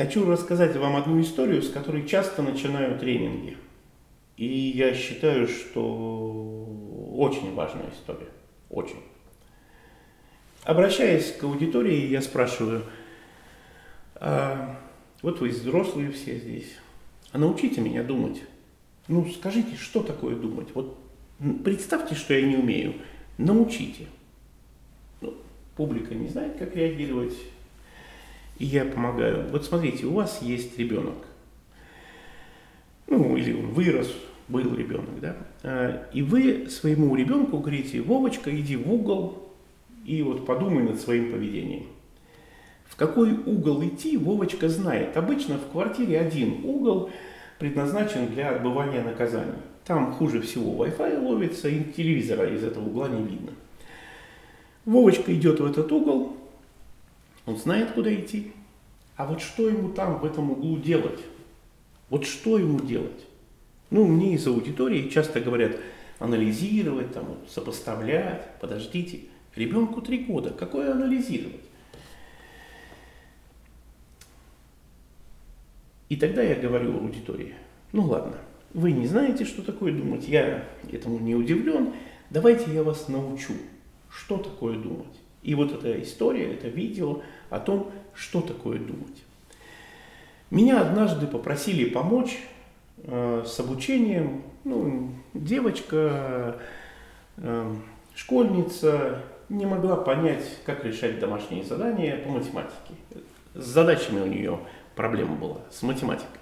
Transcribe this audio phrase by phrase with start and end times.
[0.00, 3.58] Хочу рассказать вам одну историю, с которой часто начинаю тренинги.
[4.38, 6.64] И я считаю, что
[7.18, 8.28] очень важная история.
[8.70, 9.02] Очень.
[10.62, 12.84] Обращаясь к аудитории, я спрашиваю,
[14.14, 14.80] а,
[15.20, 16.72] вот вы взрослые все здесь,
[17.32, 18.40] а научите меня думать.
[19.06, 20.68] Ну, скажите, что такое думать?
[20.72, 20.98] Вот
[21.62, 22.94] представьте, что я не умею.
[23.36, 24.06] Научите.
[25.20, 25.34] Ну,
[25.76, 27.36] публика не знает, как реагировать.
[28.60, 29.48] И я помогаю.
[29.50, 31.16] Вот смотрите, у вас есть ребенок.
[33.08, 34.14] Ну, или он вырос,
[34.48, 35.36] был ребенок, да.
[35.62, 39.48] А, и вы своему ребенку говорите, Вовочка, иди в угол
[40.04, 41.86] и вот подумай над своим поведением.
[42.84, 45.16] В какой угол идти, Вовочка знает.
[45.16, 47.10] Обычно в квартире один угол
[47.58, 49.54] предназначен для отбывания наказаний.
[49.86, 53.52] Там хуже всего Wi-Fi ловится, и телевизора из этого угла не видно.
[54.84, 56.29] Вовочка идет в этот угол,
[57.46, 58.52] он знает, куда идти.
[59.16, 61.20] А вот что ему там, в этом углу делать?
[62.08, 63.26] Вот что ему делать?
[63.90, 65.76] Ну, мне из аудитории часто говорят
[66.18, 68.58] анализировать, там, сопоставлять.
[68.60, 69.22] Подождите,
[69.56, 71.60] ребенку три года, какое анализировать?
[76.08, 77.54] И тогда я говорю аудитории,
[77.92, 78.36] ну ладно,
[78.74, 81.92] вы не знаете, что такое думать, я этому не удивлен.
[82.30, 83.54] Давайте я вас научу,
[84.08, 85.06] что такое думать.
[85.42, 89.24] И вот эта история, это видео о том, что такое думать.
[90.50, 92.38] Меня однажды попросили помочь
[92.98, 94.42] э, с обучением.
[94.64, 96.60] Ну, девочка,
[97.36, 97.74] э,
[98.14, 102.94] школьница, не могла понять, как решать домашние задания по математике.
[103.54, 104.60] С задачами у нее
[104.94, 106.40] проблема была, с математикой.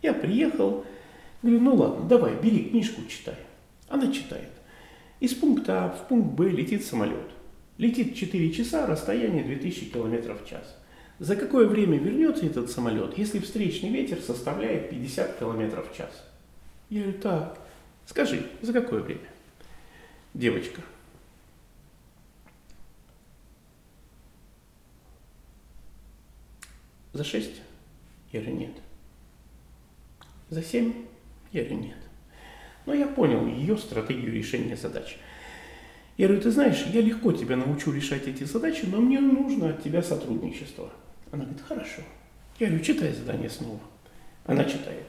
[0.00, 0.84] Я приехал,
[1.42, 3.36] говорю, ну ладно, давай, бери книжку, читай.
[3.88, 4.50] Она читает.
[5.20, 7.33] Из пункта А в пункт Б летит самолет.
[7.76, 10.76] Летит 4 часа, расстояние 2000 км в час.
[11.18, 16.24] За какое время вернется этот самолет, если встречный ветер составляет 50 км в час?
[16.90, 17.58] Я говорю, так,
[18.06, 19.28] скажи, за какое время?
[20.34, 20.82] Девочка.
[27.12, 27.50] За 6?
[28.32, 28.76] Я говорю, нет.
[30.50, 31.06] За 7?
[31.52, 31.96] Я говорю, нет.
[32.86, 35.16] Но я понял ее стратегию решения задач.
[36.16, 39.82] Я говорю, ты знаешь, я легко тебя научу решать эти задачи, но мне нужно от
[39.82, 40.90] тебя сотрудничество.
[41.32, 42.02] Она говорит, хорошо.
[42.60, 43.80] Я говорю, читай задание снова.
[44.44, 45.06] Она читает.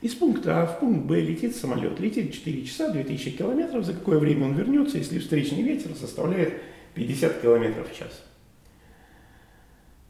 [0.00, 2.00] Из пункта А в пункт Б летит самолет.
[2.00, 3.84] Летит 4 часа, 2000 километров.
[3.84, 6.54] За какое время он вернется, если встречный ветер составляет
[6.94, 8.22] 50 километров в час?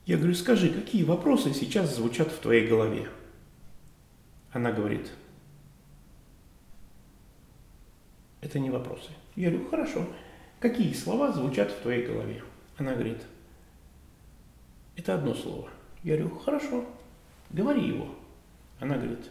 [0.07, 3.09] Я говорю, скажи, какие вопросы сейчас звучат в твоей голове?
[4.53, 5.09] Она говорит,
[8.41, 9.11] это не вопросы.
[9.37, 10.07] Я говорю, хорошо.
[10.59, 12.43] Какие слова звучат в твоей голове?
[12.77, 13.23] Она говорит,
[14.97, 15.69] это одно слово.
[16.03, 16.85] Я говорю, хорошо,
[17.51, 18.15] говори его.
[18.79, 19.31] Она говорит,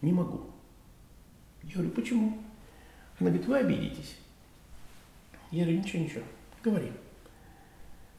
[0.00, 0.42] не могу.
[1.62, 2.38] Я говорю, почему?
[3.18, 4.16] Она говорит, вы обидитесь.
[5.50, 6.24] Я говорю, ничего, ничего,
[6.62, 6.92] говори.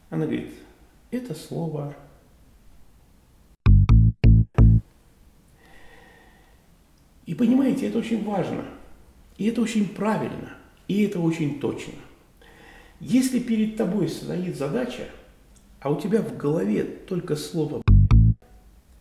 [0.10, 0.54] Она говорит,
[1.12, 1.96] это слово
[7.26, 8.64] И понимаете, это очень важно.
[9.38, 10.54] И это очень правильно.
[10.88, 11.94] И это очень точно.
[13.00, 15.04] Если перед тобой стоит задача,
[15.80, 17.82] а у тебя в голове только слово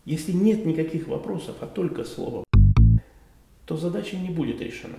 [0.04, 2.44] если нет никаких вопросов, а только слово
[3.64, 4.98] то задача не будет решена.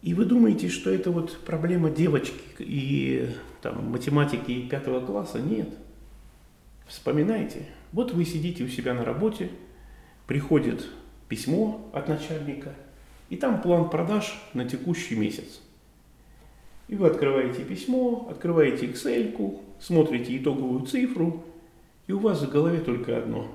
[0.00, 3.28] И вы думаете, что это вот проблема девочки и
[3.60, 5.40] там, математики пятого класса?
[5.40, 5.68] Нет.
[6.86, 7.66] Вспоминайте.
[7.90, 9.50] Вот вы сидите у себя на работе,
[10.28, 10.86] приходит
[11.28, 12.74] письмо от начальника,
[13.28, 15.60] и там план продаж на текущий месяц.
[16.88, 21.44] И вы открываете письмо, открываете Excel, смотрите итоговую цифру,
[22.06, 23.46] и у вас в голове только одно.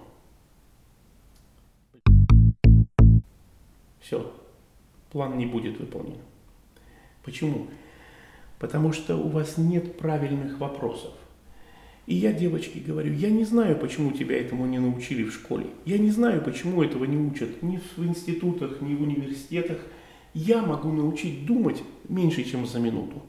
[4.00, 4.32] Все,
[5.12, 6.18] план не будет выполнен.
[7.24, 7.68] Почему?
[8.60, 11.14] Потому что у вас нет правильных вопросов.
[12.06, 15.68] И я девочке говорю, я не знаю, почему тебя этому не научили в школе.
[15.86, 19.78] Я не знаю, почему этого не учат ни в институтах, ни в университетах.
[20.34, 23.22] Я могу научить думать меньше, чем за минуту.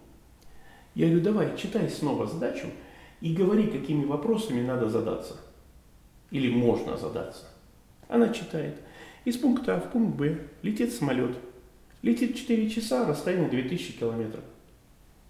[0.94, 2.66] Я говорю, давай, читай снова задачу
[3.20, 5.36] и говори, какими вопросами надо задаться.
[6.30, 7.44] Или можно задаться.
[8.08, 8.80] Она читает.
[9.24, 11.36] Из пункта А в пункт Б летит самолет.
[12.02, 14.42] Летит 4 часа, расстояние 2000 километров.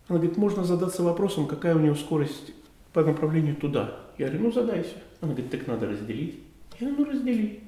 [0.09, 2.53] Она говорит, можно задаться вопросом, какая у нее скорость
[2.95, 3.99] по направлению туда.
[4.17, 4.95] Я говорю, ну задайся.
[5.21, 6.39] Она говорит, так надо разделить.
[6.79, 7.61] Я говорю, ну раздели.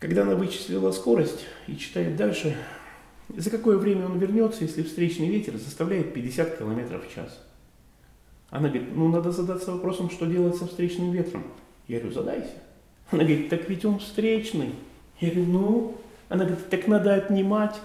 [0.00, 2.56] Когда она вычислила скорость и читает дальше,
[3.28, 7.44] за какое время он вернется, если встречный ветер заставляет 50 км в час?
[8.50, 11.44] Она говорит, ну надо задаться вопросом, что делать со встречным ветром.
[11.86, 12.54] Я говорю, задайся.
[13.10, 14.70] Она говорит, так ведь он встречный.
[15.20, 15.98] Я говорю, ну,
[16.28, 17.76] она говорит, так надо отнимать.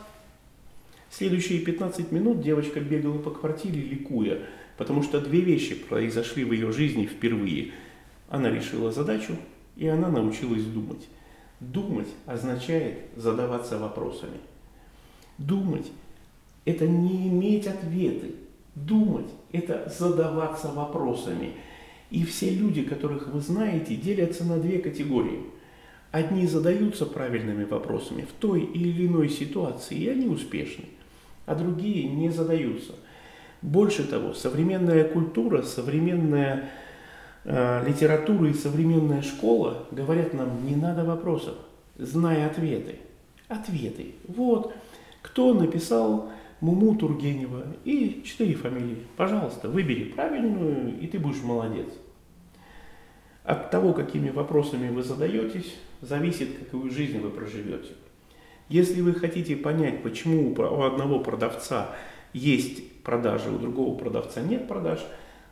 [1.12, 4.40] Следующие 15 минут девочка бегала по квартире, ликуя,
[4.78, 7.72] потому что две вещи произошли в ее жизни впервые.
[8.30, 9.36] Она решила задачу,
[9.76, 11.08] и она научилась думать.
[11.60, 14.38] Думать означает задаваться вопросами.
[15.38, 15.92] Думать–
[16.66, 18.36] это не иметь ответы.
[18.76, 21.54] Думать– это задаваться вопросами.
[22.10, 25.42] И все люди, которых вы знаете, делятся на две категории.
[26.12, 30.86] Одни задаются правильными вопросами в той или иной ситуации, и они успешны,
[31.48, 32.94] а другие не задаются.
[33.64, 36.70] Больше того, современная культура, современная
[37.46, 41.56] э, литература и современная школа говорят нам, не надо вопросов,
[41.98, 42.98] знай ответы.
[43.48, 44.16] Ответы.
[44.28, 44.74] Вот,
[45.22, 46.30] кто написал
[46.60, 49.08] Муму Тургенева и четыре фамилии.
[49.16, 51.88] Пожалуйста, выбери правильную, и ты будешь молодец.
[53.46, 57.94] От того, какими вопросами вы задаетесь, зависит, какую жизнь вы проживете.
[58.74, 61.92] Если вы хотите понять, почему у одного продавца
[62.34, 65.00] есть продажи, у другого продавца нет продаж,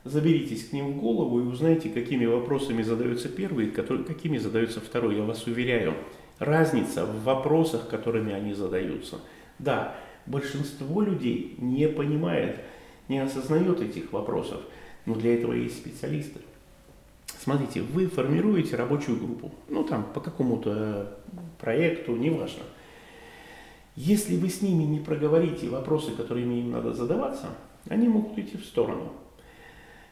[0.04, 5.18] заберитесь к ним в голову и узнайте, какими вопросами задается первый, какими задается второй.
[5.18, 5.94] Я вас уверяю,
[6.40, 9.20] разница в вопросах, которыми они задаются.
[9.60, 9.96] Да,
[10.26, 12.58] большинство людей не понимает,
[13.08, 14.62] не осознает этих вопросов,
[15.06, 16.40] но для этого есть специалисты.
[17.40, 21.20] Смотрите, вы формируете рабочую группу, ну там по какому-то
[21.60, 22.64] проекту, неважно.
[23.96, 27.48] Если вы с ними не проговорите вопросы, которыми им надо задаваться,
[27.90, 29.12] они могут идти в сторону.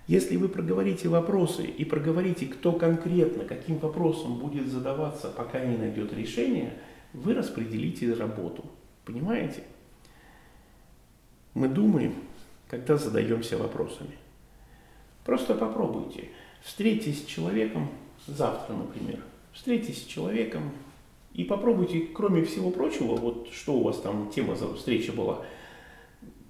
[0.07, 6.11] Если вы проговорите вопросы и проговорите, кто конкретно, каким вопросом будет задаваться, пока не найдет
[6.13, 6.73] решение,
[7.13, 8.65] вы распределите работу.
[9.05, 9.63] Понимаете?
[11.53, 12.15] Мы думаем,
[12.69, 14.17] когда задаемся вопросами.
[15.25, 16.29] Просто попробуйте.
[16.63, 17.89] Встретитесь с человеком
[18.27, 19.19] завтра, например.
[19.53, 20.71] Встретитесь с человеком
[21.39, 25.45] и попробуйте, кроме всего прочего, вот что у вас там тема за встреча была,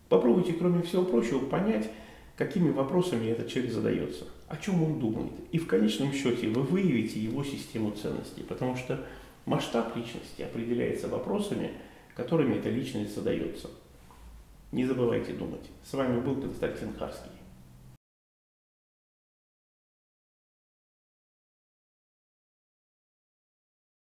[0.09, 1.91] попробуйте, кроме всего прочего, понять,
[2.35, 5.33] какими вопросами этот человек задается, о чем он думает.
[5.51, 9.05] И в конечном счете вы выявите его систему ценностей, потому что
[9.45, 11.69] масштаб личности определяется вопросами,
[12.15, 13.69] которыми эта личность задается.
[14.71, 15.69] Не забывайте думать.
[15.83, 17.38] С вами был Константин Харский.